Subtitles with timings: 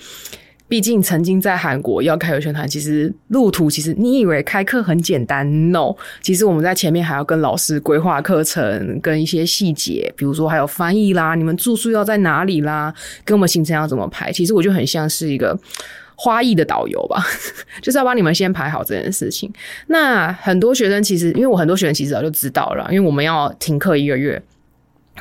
[0.67, 12.93] 毕竟曾经在韩国要开游学团，其实路途其实你以为开课很简单？No，其实我们在前面还要跟老师规划课程，跟一些细节，比如说还有翻译啦，你们住宿要在哪里啦，
[13.25, 14.33] 跟我们行程要怎么排。
[14.33, 15.59] 其实我就很像是一个
[16.15, 17.21] 花艺的导游吧，
[17.83, 19.53] 就是要帮你们先排好这件事情。
[19.89, 24.41] 那很多学生其实，因为我很多学生其实早就知道了，因为我们要停课一个月。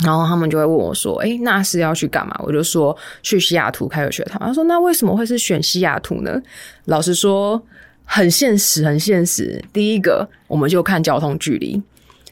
[0.04, 6.42] 然后他们就会问我说：“哎，那是要去干嘛？”我就说：“去西雅图开个学堂。”他说：“那为什么会是选西雅图呢？”
[6.86, 7.62] 老实说，
[8.06, 9.64] 很现实，很现实。
[9.74, 11.82] 第一个，我们就看交通距离。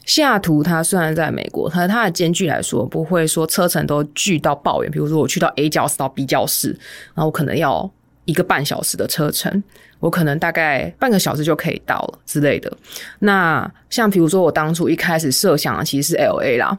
[0.05, 4.89] 西雅图它虽然在美国，它它的间距来说，不会说车程都距到爆远。
[4.89, 6.69] 比如说，我去到 A 教室到 B 教室，
[7.13, 7.91] 然后我可能要
[8.23, 9.61] 一个半小时的车程，
[9.99, 12.71] 我可能大概半个小时就可以到了之类的。
[13.19, 16.77] 那像比如说，我当初一开始设想的其实是 L A 啦。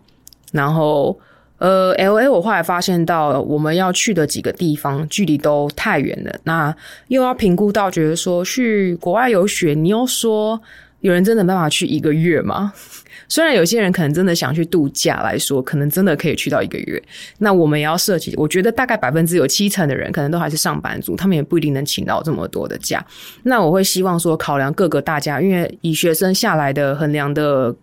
[0.52, 1.18] 然后，
[1.58, 6.74] 呃，L A，我后来发现到我们要去的几个地方距离都太远了，那
[7.08, 10.60] 又要评估到，觉得说去国外游学，你又说
[11.00, 12.72] 有人真的办法去一个月吗？
[13.30, 17.02] 虽然有些人可能真的想去度假来说，可能真的可以去到一个月，
[17.36, 18.32] 那我们也要设计。
[18.38, 23.04] 我觉得大概百分之有七成的人可能都还是上班族，他们也不一定能请到这么多的假。
[23.42, 27.74] 那我会希望说，考量各个大家，因为以学生下来的衡量的。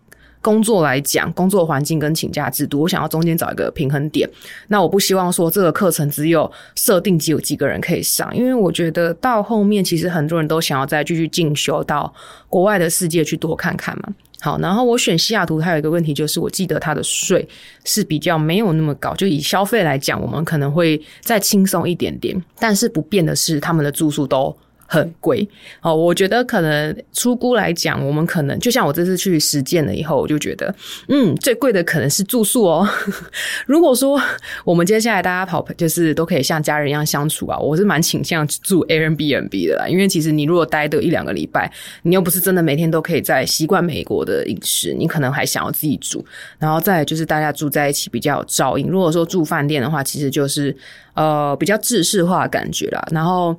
[0.46, 4.30] 工作来讲，工作环境跟请假制度，我想要中间找一个平衡点。
[4.68, 12.14] 那我不希望说这个课程只有设定只有几个人可以上，因为我觉得到后面其实很多人都想要再继续进修到
[12.48, 14.08] 国外的世界去多看看嘛。
[14.38, 17.48] 好，然后我选西雅图，还有一个问题就是，我记得它的税
[17.84, 22.40] 是比较没有那么高，就以消费来讲，我们可能会再轻松一点点。
[22.60, 24.56] 但是不变的是，他们的住宿都。
[24.86, 25.46] 很贵
[25.80, 30.74] 哦，我觉得可能出估来讲，我们可能就像我这次去实践了以后，我就觉得，
[31.08, 32.88] 嗯，最贵的可能是住宿哦。
[33.66, 34.20] 如果说
[34.64, 39.88] 我们接下来大家跑，就是都可以像家人一样相处啊，我是蛮倾向住 Airbnb 的啦。
[39.88, 41.70] 因为其实你如果待的一两个礼拜，
[42.02, 46.24] 你又不是真的每天都可以在习惯美国的饮食，你可能还想要自己煮。
[46.58, 48.88] 然后再就是大家住在一起比较有照应。
[48.88, 50.76] 如果说住饭店的话，其实就是
[51.14, 53.04] 呃比较制式化感觉啦。
[53.10, 53.58] 然后。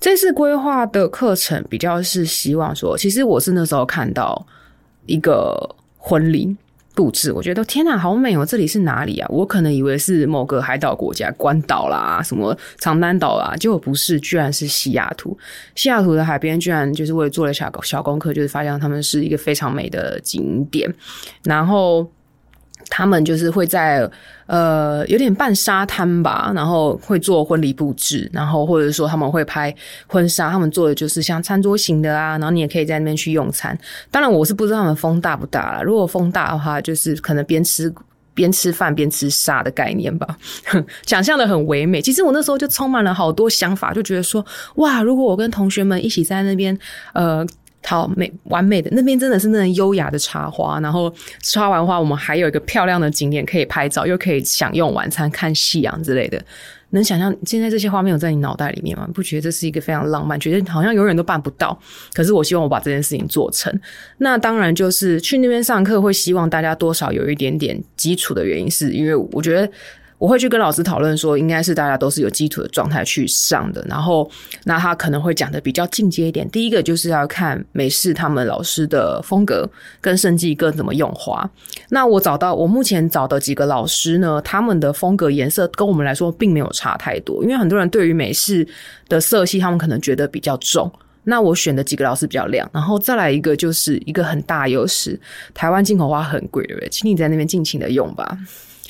[0.00, 4.46] 这次规划的课程比较是希望说，其实我是那时候看到
[5.06, 6.56] 一个婚礼
[6.94, 8.46] 布置，我觉得天哪，好美哦！
[8.46, 9.28] 这里是哪里啊？
[9.28, 15.36] 我可能以为是某个海岛国家，关岛啦，什么长滩岛啦，结果不是，居然是西雅图。
[15.74, 20.92] 西雅图的海边居然就是我也做了小小功课，就是发现他们是一个非常美的景点，
[21.42, 22.08] 然后。
[22.90, 24.08] 他们就是会在
[24.46, 29.74] 呃有点半沙滩吧，然后会做婚礼布置，然后或者说他们会拍
[30.06, 33.78] 婚纱，他们做的就是像餐桌型的啊，然后你也可以在那边去用餐。
[34.10, 37.92] 当然我是不知道他们风大不大啦，如果风大的话，就是可能边吃
[38.34, 40.38] 边吃饭边吃沙的概念吧，
[41.04, 42.00] 想象的很唯美。
[42.00, 44.44] 其实我那时候就充满了好多想法，就觉得说
[44.76, 46.78] 哇，如果我跟同学们一起在那边
[47.12, 47.46] 呃。
[47.84, 51.10] 好美完美的那边真的是那种优雅的茶花，然后
[51.42, 56.38] 插完花，我们还有一个漂亮的景点可以拍照，又可以享用晚餐、看夕阳之类的。
[56.90, 59.08] 能想象现在这些画面有在你脑袋里面吗？
[59.14, 60.38] 不觉得这是一个非常浪漫？
[60.38, 61.78] 觉得好像永远都办不到。
[62.12, 63.72] 可是我希望我把这件事情做成。
[64.18, 69.70] 那当然就是去那边上课，会希望大家多少有一点点基础的原因，是因为我觉得。
[70.18, 73.84] 我会去跟老师讨论说，应该是大家都是有基础的状态去上的。
[73.88, 74.28] 然后，
[74.64, 76.48] 那他可能会讲的比较进阶一点。
[76.50, 79.68] 第一个就是要看美式他们老师的风格
[80.00, 81.48] 跟设计跟怎么用花。
[81.90, 87.42] 那我找到我目前找的几个老师呢，他们的风格颜色跟我们来说并没有差太多。
[87.44, 88.66] 因为很多人对于美式
[89.08, 90.90] 的色系，他们可能觉得比较重。
[91.24, 92.68] 那我选的几个老师比较亮。
[92.72, 95.18] 然后再来一个就是一个很大优势，
[95.54, 96.88] 台湾进口花很贵，对不对？
[96.88, 98.36] 请你在那边尽情的用吧。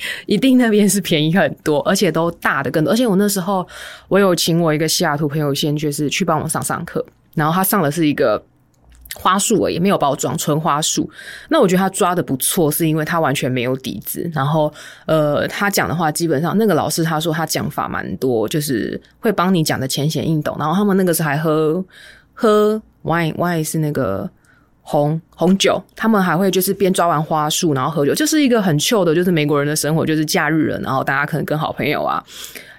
[0.25, 2.91] 一定那边是便宜很多，而且都大的更多。
[2.91, 3.67] 而且我那时候
[4.07, 7.05] 我有请我一个西雅图朋友先，就是去帮我上上课。
[7.35, 8.43] 然后他上的是一个
[9.15, 11.09] 花束而已，没有包装，纯花束。
[11.49, 14.29] 那我觉得他抓的不错，是因为他完全没有底子。
[14.33, 14.71] 然后，
[15.05, 20.55] 呃，他讲的话基本上，那个老师他说他讲法蛮多，就是会帮你讲的浅显易懂。
[20.59, 21.83] 然后他们那个时候还喝
[22.33, 24.29] 喝 wine，wine 是那个
[24.91, 32.23] 红红酒，他们还会就是边抓完花束，然后喝酒，就是一个很 chill 的，就是美国人的生活，就是假日了，然后大家可能跟好朋友啊。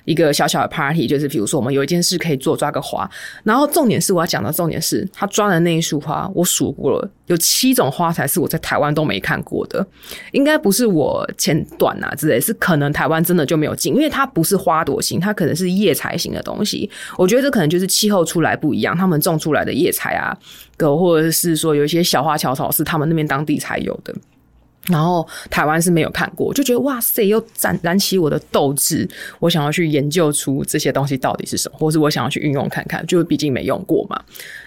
[0.04, 3.08] 一个小小的 party，就是比如说我们有一件事可以做，抓个花。
[3.44, 9.86] 然后重点是我要讲的重点是，他抓的那一束花，我数过了，有七种花材是我在台湾都没看过的。
[10.32, 16.90] 应该不是我前短啊之类，是可能台湾真的就没有进，因为它不是花朵型，它可能是叶材型的东西。
[17.16, 20.36] 我觉得这可能就是气候出来不一样，他们种出来的叶材啊，
[20.78, 24.14] 或者是说有一些小花小草是他们那边当地才有的。
[24.88, 34.20] 然后台湾是没有看过，就觉得哇塞，又燃燃起我的斗志，我想要去研究出这些东西到底是什么，或是我想要去运用看看，就毕竟没用过嘛。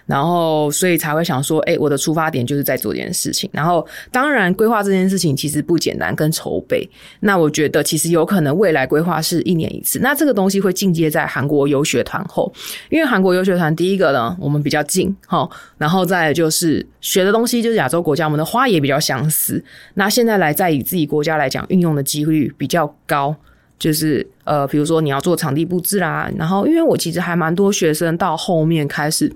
[0.06, 3.50] 然后，所以才会想说，哎，我的出发点就是在做这件事情。
[3.54, 6.90] 然后，当然，规划这件事情其实不简单，跟筹备。
[7.22, 10.00] 那我觉得，其实有可能未来规划是一年一次。
[10.00, 12.52] 那这个东西会进阶在韩国游学团后，
[12.90, 15.50] 因为韩国游学团第一个呢，我们比较近，哈。
[15.78, 19.64] 然后再就是学的东西就是亚洲国家，我们的花也比较相似。
[19.94, 23.36] 那现在来在以自己国家来讲，运用的几率比较高。
[23.80, 29.30] 就是呃，比如说你要做场地布置啦，然后因为我其实还蛮多学生到后面开始。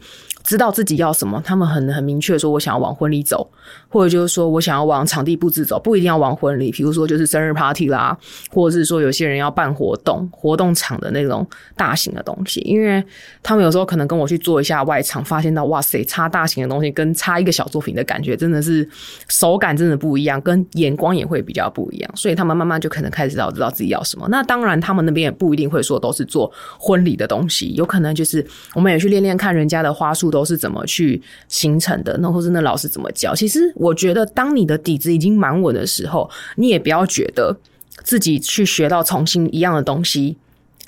[0.48, 3.46] 知道自己要什么，他们很很明确说，我想要往婚礼走，
[3.90, 6.72] 或者就是说我想要往场地布置走，不一定要往婚礼。
[6.72, 8.18] 比如说就是生日 party 啦，
[8.50, 11.46] 或者是说有些人要办活动，活动场的那种
[11.76, 13.04] 大型的东西，因为
[13.44, 18.88] 他们有时候可能跟我去做一下外场，发现到哇塞，插大型的东西跟插一个小作品的感觉真的是
[19.28, 24.26] 手感真的不一样，跟眼光也会比较不一样，所以他们慢慢就可能开始知道知道自己要什么。
[24.30, 26.50] 那当然，他们那边也不一定会说都是做
[26.80, 30.32] 婚礼的东西，有可能就是我们也去练练看人家的花束。
[30.38, 32.16] 都是怎么去形成的？
[32.20, 33.34] 那或是那老师怎么教？
[33.34, 37.58] 其实我觉得，当你的底子已经蛮稳的时候，你也不要觉得
[38.04, 40.38] 自己去学到重新一样的东西，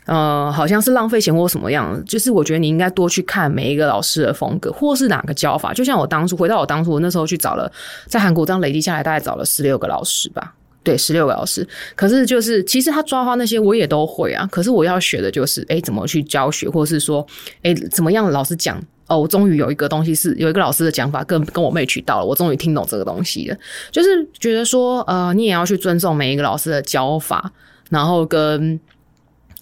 [0.06, 2.00] 呃，好像是浪费钱或什么样。
[2.06, 5.74] 就是我觉得你应该多去看每一个老师的风格，或是哪个教法。
[5.74, 7.72] 就像我当初回到我当初，我那时候去找了，
[8.06, 10.54] 在韩国这样累积下来，大概找了十六个老师吧。
[10.82, 11.68] 对，十六个老师。
[11.94, 14.48] 可是就是，其实他抓花那些我也都会啊。
[14.52, 17.26] 可是我要学的就是，哎，怎么去教学，或是说，
[17.64, 18.82] 哎，怎么样老师讲。
[19.10, 23.58] 哦，我终于有一个东西是有一个老师的讲法，跟跟我妹取到了，我终于听懂这个东西了。
[23.92, 27.52] 就是觉得说，呃，你也要去尊重每一个老师的教法，
[27.90, 28.80] 然后跟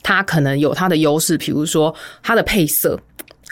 [0.03, 2.99] 他可能有他的优势，比如说他的配色，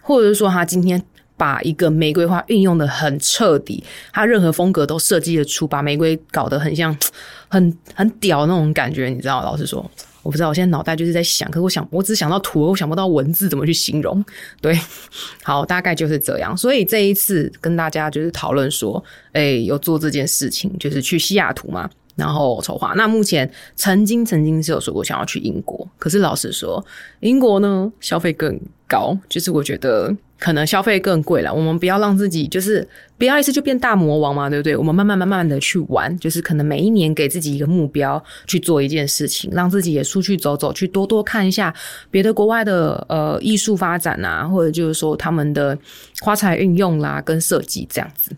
[0.03, 1.01] 或者是说他今天
[1.37, 6.97] 把一个玫瑰花运用的很彻底，他任何风格都设计得出，把玫瑰搞得很像
[7.47, 9.43] 很很屌那种感觉，你知道？
[9.43, 9.89] 老实说。
[10.23, 14.25] 我不知道，我现在脑袋就是在想，可是我想，我只想到图，我想不到文字怎么去形容。
[14.59, 14.75] 对，
[15.43, 16.57] 好，大概就是这样。
[16.57, 19.03] 所以这一次跟大家就是讨论说，
[19.33, 21.87] 哎，有做这件事情，就是去西雅图嘛。
[22.15, 26.83] 然后筹划，那目前曾经曾经是有说过想要去英国，可是老实说，
[27.19, 31.53] 英国呢消费更高，就是我觉得可能消费更贵了。
[31.53, 34.77] 我们不要让自己就是不要一次就变大魔王嘛，对不对？
[34.77, 41.73] 我们慢慢慢慢的去玩，就是可能每一年给自己一个目标去做一件事情，让自己也出去走走，去多多看一下
[42.09, 45.77] 别的国外的呃艺术发展啊，或者就是说他们的
[46.21, 48.31] 花材运用啦跟设计这样子。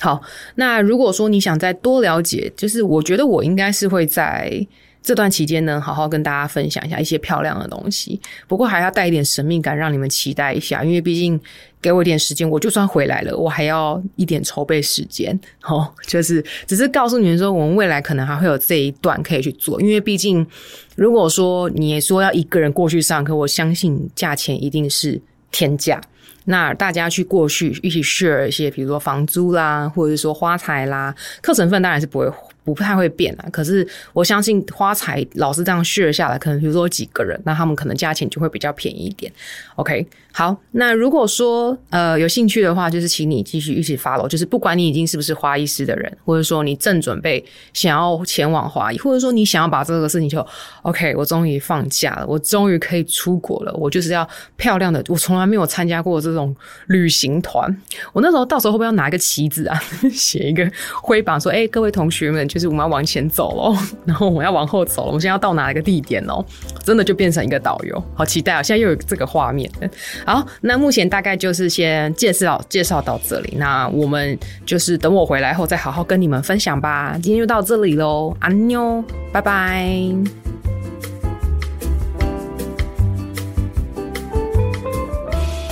[0.00, 0.20] 好，
[0.56, 4.66] 那如果说你想再多了解，就是我觉得我应该是会在
[5.02, 8.20] 这段期间呢，好好跟大家分享一下一些漂亮的东西。
[8.46, 11.40] 不过还要带一点神秘感，让你们期待一下，因为毕竟
[11.80, 15.38] 给我一点时间，我就算回来了，我还要一点筹备时间。
[15.62, 20.46] 哦，就是只是告诉你们说，我们未来可能还会有这一段可以去做，因为毕竟
[20.96, 25.18] 如果说你说要一个人过去上课，我相信价钱一定是
[25.52, 25.98] 天价。
[26.46, 32.32] 那大家去过去一起 share 一些，比如说房租啦，或者是说花材啦，课程份当然是不会。
[32.74, 39.32] 不太会变啊，可是我相信花材老是这样续了下来，可能比如说几个人，那他们可能价钱就会比较便宜一点。
[39.76, 50.44] OK，好，那如果说呃有兴趣的话，就是请你继续一起 follow，就是不管你已经是不是花艺师的人，或者说你正准备想要前往花艺，或者说你想要把这个事情就
[50.82, 56.54] OK，我终于放假了，我终于可以出国了，我就是要漂亮的，我从来没有参加过这种
[56.88, 57.70] 旅行团，
[58.12, 59.80] 我那时候到时候会不会要拿一个旗子啊，
[60.10, 60.68] 写一个
[61.00, 62.44] 挥榜说，哎，各位同学们。
[62.56, 65.08] 就是我们要往前走喽， 然后我们要往后走了。
[65.08, 66.42] 我们现在要到哪一个地点哦？
[66.82, 68.62] 真的就变成一个导游，好期待啊！
[68.62, 69.70] 现在又有这个画面。
[70.24, 73.56] 好，那目前大概就是先介绍介绍到这里。
[73.58, 77.18] 那我们就是等我回来后再好好跟你们分享吧。
[77.22, 80.55] 今天就到这里喽，安妞，拜拜。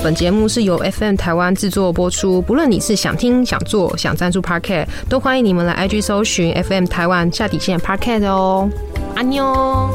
[0.05, 2.43] 本节目是由 FM 台湾制作播出。
[2.43, 8.69] 不论你是想听、想做、想赞助 Parket，都欢迎你们来 IG 搜寻 FM 台湾下底线 Parket 哦。
[9.15, 9.89] 阿妞。